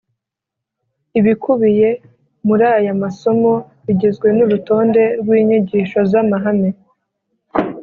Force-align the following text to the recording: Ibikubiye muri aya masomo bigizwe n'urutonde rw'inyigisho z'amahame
Ibikubiye 1.19 1.89
muri 2.47 2.63
aya 2.77 2.93
masomo 3.03 3.51
bigizwe 3.85 4.27
n'urutonde 4.37 5.03
rw'inyigisho 5.21 5.99
z'amahame 6.11 6.69